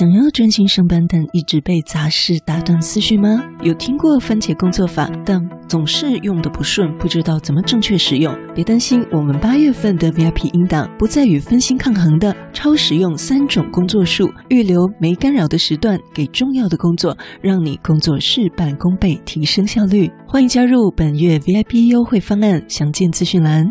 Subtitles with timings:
[0.00, 3.38] 想要专心上班，但一直被杂事打断思绪吗？
[3.62, 5.38] 有听过番茄工作法，但
[5.68, 8.34] 总是用得不顺，不知道怎么正确使用？
[8.54, 20.10] 别担心，我们八月份的 VIP 音档不再与分心抗衡的超实用三种工作术，预留没干扰的时段给重要的工作，让你工作事半功倍，提升效率。
[20.26, 23.66] 欢迎加入本月 VIP 优惠方案，详见资讯栏。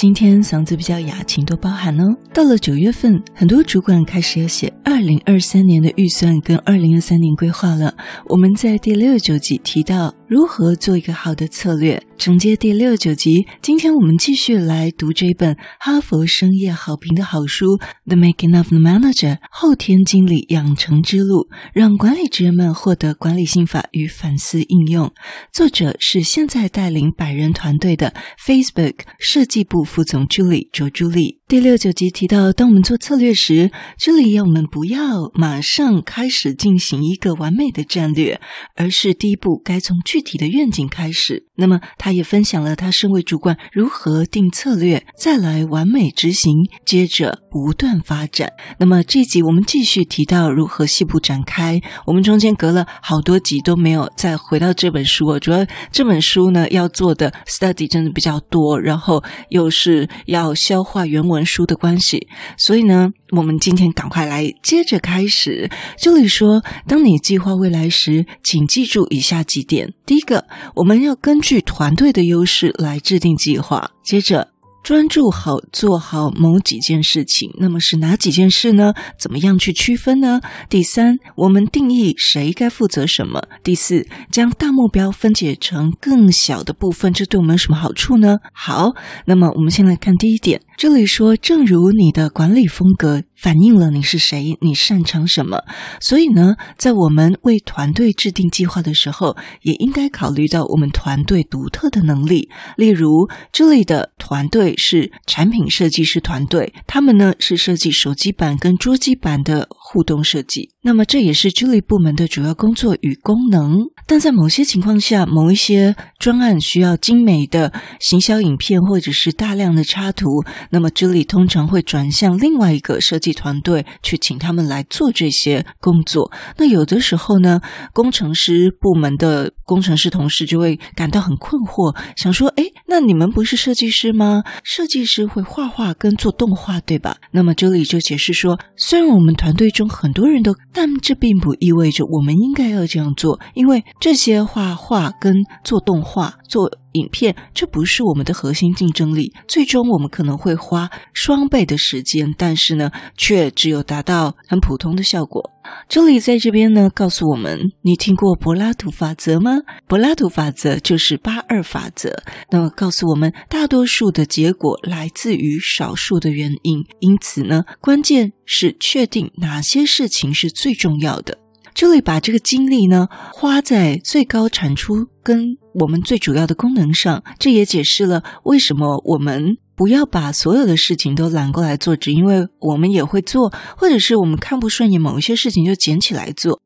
[0.00, 2.16] 今天嗓子比较哑，请多包涵哦。
[2.32, 7.94] 到了九月份，很多主管开始要写二零二三年的预算跟二零二三年规划了。
[8.24, 12.00] 我们在第六九集提到如何做一个好的策略。
[12.16, 25.12] 承接第六九集，今天我们继续来读这本哈佛商业好评的好书《The Making of the Manager》后天经理养成之路，让管理职人们获得管理心法与反思应用。
[25.52, 31.40] 作者是现在带领百人团队的 Facebook 设计部副总助理卓朱莉。
[31.48, 38.40] 第六九集提到，当我们做策略时，这里要我们不要马上开始进行一个完美的战略，
[38.76, 41.46] 而是第一步该从具体的愿景开始。
[41.54, 42.10] 那么他。
[42.10, 48.52] 也分享了他身为主管如何定策略，再来完美执行，接着不断发展。
[48.80, 51.80] 那么这集我们继续提到如何细部展开。
[52.06, 62.26] 我们中间隔了好多集都没有再回到这本书，主要这本书呢要做的 study 真的比较多，然后又是要消化原文书的关系，
[62.56, 65.70] 所以呢，我们今天赶快来接着开始。
[65.96, 70.44] 这里说，当你计划未来时，请记住以下几点：第一个，
[70.74, 73.92] 我们要根据团队的优势来制定计划。
[74.02, 74.48] 接着，
[74.82, 77.48] 专注好做好某几件事情。
[77.60, 78.92] 那么是哪几件事呢？
[79.16, 80.40] 怎么样去区分呢？
[80.68, 83.40] 第三，我们定义谁该负责什么。
[83.62, 88.38] 第四，将大目标分解成更小的部分，这对我们有什么好处呢？
[88.52, 90.60] 好，那么我们先来看第一点。
[90.80, 95.62] 这里说，正如你的管理风格反映了你是谁，你擅长什么，
[96.00, 102.48] 所以呢，在我们为团队制定计划的时候，也应该考虑到我们团队独特的能力。
[102.78, 110.70] 例如，这里的团队是产品设计师团队，他们呢是设计手机版跟桌机版的互动设计。
[110.82, 113.76] 那么，这也是这里部门的主要工作与功能。
[114.06, 120.42] 但在某些情况下，某一些专案需要精美的行销影片，或者是大量的插图。
[120.70, 126.30] 那么这里通常会转向另外一个设计团队去请他们来做这些工作。
[126.56, 127.60] 那有的时候呢，
[127.92, 134.42] 工程师部门的工程师同事就会感到很困惑，想说：“诶，那你们不是设计师吗？
[134.64, 146.70] 设计师会画画跟做动画，对吧？”那么这里就解释说，虽然我们团队中很多人都，但这并不意味着我们应该要这样做，因为这些画画跟做动画做。
[146.92, 149.32] 影片，这不是我们的核心竞争力。
[149.46, 155.50] 最终，我们可能会花双倍的时间，但是呢，却只有达到很普通的效果。
[155.88, 159.58] 这里在这边呢，告诉我们：你听过柏拉图法则吗？
[159.86, 162.22] 柏拉图法则就是八二法则。
[162.50, 166.84] 那么，告诉我们，大多数的结果来自于少数的原因。
[167.00, 171.38] 因此呢，关键是确定哪些事情是最重要的。
[171.74, 186.60] 就会把这个精力呢，花在最高产出跟我们最主要的功能上，这也解释了为什么我们不要把所有的事情都揽过来做，只因为我们也会做，或者是我们看不顺眼某一些事情就捡起来做。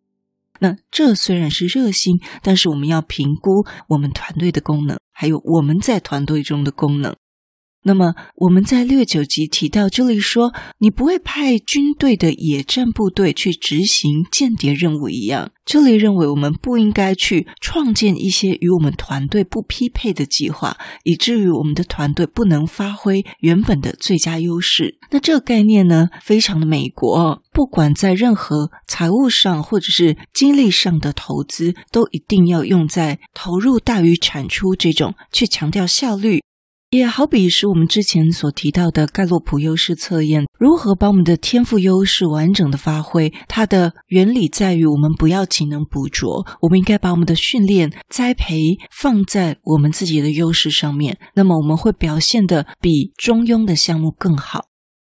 [0.60, 7.14] 那这虽然是热心，但是我们要评估我们团队的功能，还有我们在团队中的功能。
[7.86, 15.50] 那么我们在六九集提到，这里说你不会派军队的野战部队去执行间谍任务一样。
[15.66, 24.98] 这里认为我们不应该去创建一些与我们团队不匹配的计划，以至于我们的团队不能发挥原本的最佳优势。
[25.10, 36.42] 那这个概念呢，非常的美国，不管在任何财务上或者是精力上的投资，都一定要用在投入大于产出这种，去强调效率。
[36.98, 43.32] 也好比是我们之前所提到的盖洛普优势测验，如何把我们的天赋优势完整的发挥？
[43.48, 54.66] 它的原理在于，我们不要勤能补拙，我们应该把我们的训练、栽培放在我们自己的优势上面，那么我们会表现得比中庸的项目更好。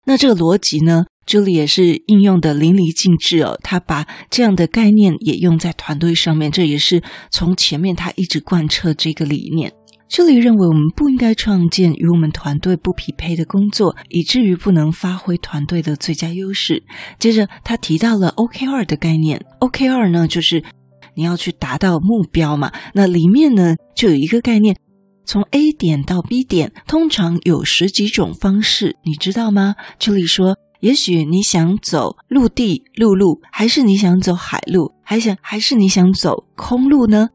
[0.05, 3.59] 那这个逻辑呢，这里也是应用的淋漓尽致哦。
[3.61, 9.73] 他把这样的概念也用在团队上面，这也是从前面他一直贯彻这个理念。
[10.09, 16.83] 这里认为我们不应该创建与我们团队不匹配的工作，以至于不能发挥团队的最佳优势。
[17.19, 19.45] 接着，他提到了 OKR 的概念。
[19.59, 20.63] OKR 呢，就是
[21.15, 22.71] 你要去达到目标嘛。
[22.93, 24.77] 那里面呢，就有一个概念，
[25.25, 29.75] 从 A 点到 B 点，通常有十几种方式，你知道吗？
[29.99, 37.29] 这里说，也许你想走陆地陆路，还是你想走海路，还想还是你想走空路呢？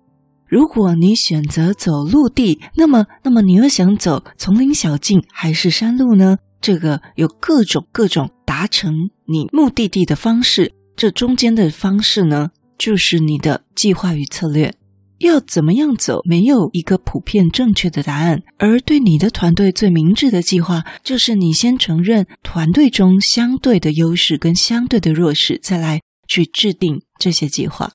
[0.53, 6.37] 如果你选择走陆地，那么那么你又想走丛林小径还是山路呢？
[6.61, 8.93] 这个有各种各种达成
[9.25, 14.75] 你目的地的方式，这中间的方式呢，就是你的计划与策略。
[15.21, 18.43] 要怎么样走，没有一个普遍正确的答案。
[18.59, 27.93] 而对你的团队最明智的计划，就是你先承认团队中相对的优势跟相对的弱势，再来去制定这些计划。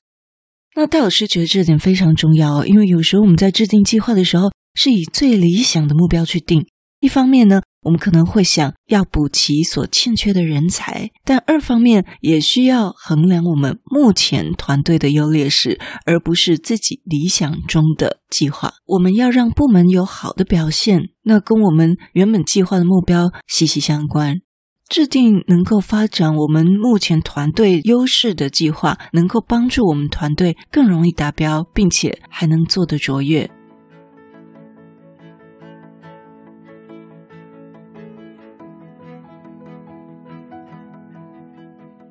[0.78, 6.68] 那戴老师觉得这点非常重要，因为有时候我们在制定计划的时候，是以最理想的目标去定。
[7.00, 18.74] 一方面呢，我们可能会想要补齐所欠缺的人才，但二方面也需要衡量我们目前团队的优劣势，而不是自己理想中的计划。
[18.86, 24.36] 我们要让部门有好的表现，那跟我们原本计划的目标息息相关。
[24.88, 33.50] 制定能够发展我们目前团队优势的计划，能够帮助我们团队更容易达标，并且还能做得卓越。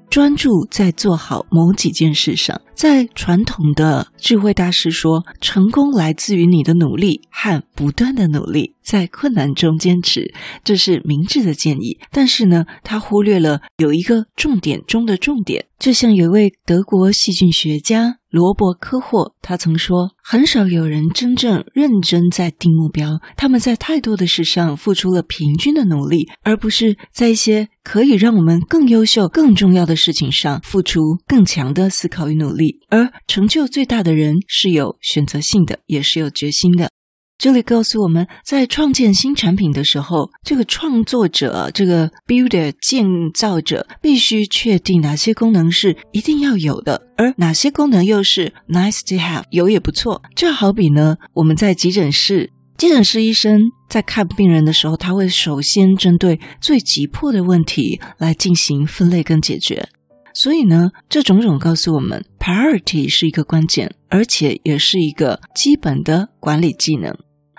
[0.09, 10.31] 专注在做好某几件事上，在传统的智慧大师说，成功来自于你的努力和不断的努力，在困难中坚持，
[10.63, 11.97] 这是明智的建议。
[12.11, 18.17] 但是呢，他忽略了有一个重点中的重点，就像有位德国细菌学家。
[18.29, 32.66] 罗伯·科霍他曾说：“很少有人真正认真在定目标，他们在太多的事上付出了平均的努力，而不是在一些可以让我们更优秀、更重要的事情上付出更强的思考与努力。
[32.89, 36.89] 而成就最大的人是有选择性的，也是有决心的。”
[37.37, 50.23] 这里告诉我们，在创建新产品的时候，这个创作者、这个 builder 建造者必须确定哪些功能是一定要有的，而哪些功能又是 nice to have，有也不错。
[50.33, 59.87] 这好比呢，我们在急诊室，急诊室医生在看病人的时候，他会首先针对最急迫的问题来进行分类跟解决。
[60.37, 67.11] 所以呢，这种种告诉我们，priority 是一个关键，而且也是一个基本的管理技能。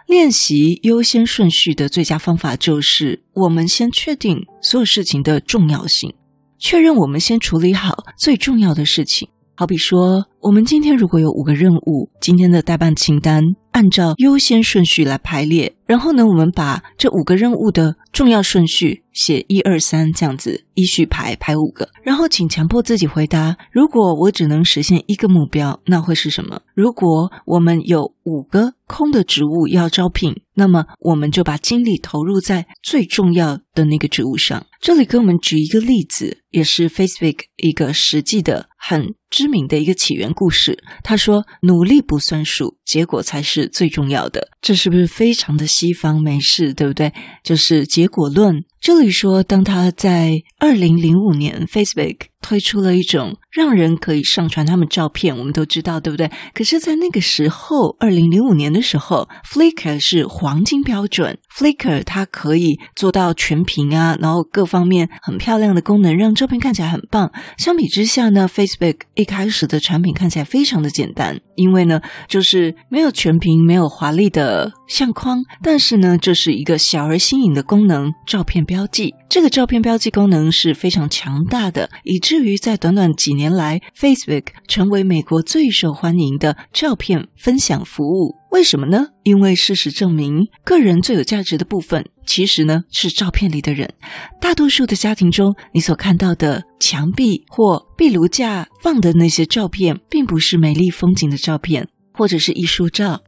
[0.07, 6.15] 练习优先顺序的最佳方法就是，我们先确定所有事情的重要性，
[6.57, 9.29] 确认我们先处理好最重要的事情。
[9.59, 26.61] 好比说，我们今天如果有五个任务，今天的待办清单按照优先顺序来排列，然后呢，我们把这五个任务的重要顺序写一二三这样子依序排排五个，然后请强迫自己回答：如果我只能实现一个目标，那会是什么？
[26.73, 34.65] 如果我们有五个空的职务要招聘，那么我们就把精力投入在最重要的那个职务上。
[34.81, 40.83] 这里给我们举一个例子，也是 Facebook 一个实际的很知名的一个起源故事。
[41.03, 47.13] 他说：“努力不算数，结果才是最重要的。”这是不是非常的西方美式，对不对？
[47.45, 48.65] 就是结果论。
[48.81, 56.31] 这里说，当他在二零零五年，Facebook 推出了一种让人可以上传他们照片，我们都知道，对不对？
[56.55, 61.39] 可是，在那个时候，二零零五年的时候，Flickr 是黄金标准。
[61.57, 67.33] Flickr 它可以做到全屏啊，然后各方面很漂亮的功能，让照片看起来很棒。
[67.57, 79.15] 相比之下呢，Facebook 一开始的产品看起来非常的简单，因为呢，就是没有全屏，没有华丽的相框，但是呢，这是一个小而新颖的功能——照片标记。
[79.29, 88.37] 这个照片标记功能是非常强大的，以至于在短短几年来，Facebook 成为美国最受欢迎的照片分享服务。
[88.51, 89.09] 为什么呢？
[89.25, 93.93] 因为事实证明，个人最有价值的部分，其实呢是照片里的人。
[94.41, 103.21] 大多数的家庭中，你所看到的墙壁或壁炉架放的那些照片，并不是美丽风景的照片，或者是艺术照。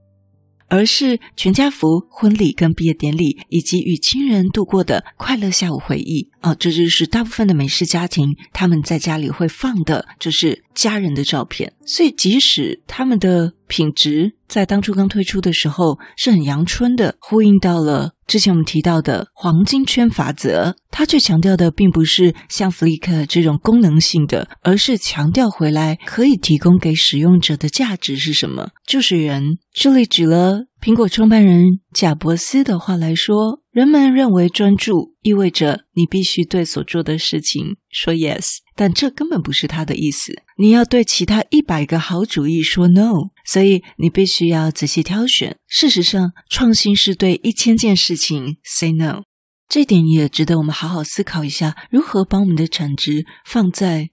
[0.71, 11.75] 而是全家福、婚礼跟毕业典礼，以及与亲人度过的快乐下午回忆哦，这就是大部分的美式家庭他们在家里会放的，就是家人的照片。
[11.85, 28.71] 所以，即使他们的品质在当初刚推出的时候是很阳春的，呼应到了之前我们提到的黄金圈法则，它却强调的并不是像 Flick 这种功能性的，而是强调回来可以提供给使用者的价值是什么？
[28.85, 29.59] 就是人。
[29.73, 40.43] 这里举了苹果创办人贾伯斯的话来说：“人们认为专注意味着你必须对所做的事情说 yes，但这根本不是他的意思。
[40.59, 45.57] 你要对其他一百个好主意说 no，所以你必须要仔细挑选。
[45.69, 49.23] 事实上，创新是对一千件事情 say no。
[49.69, 54.11] 这点也值得我们好好思考一下，如何把我们的产值放在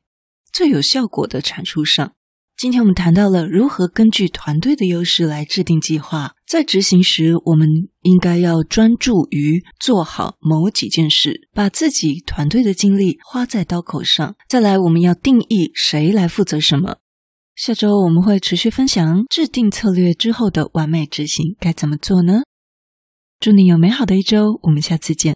[0.54, 2.14] 最有效果的产出上。
[2.58, 7.68] 今天我们谈到了如何根据团队的优势来制定计划，在执行时，我们
[8.02, 14.36] 应该要专注于做好某几件事，把自己团队的精力花在刀口上。
[14.50, 16.98] 再来，我们要定义谁来负责什么。
[17.54, 22.42] 下周我们会持续分享制定策略之后的完美执行该怎么做呢？
[23.40, 25.36] 祝你有美好的一周，我们下次见。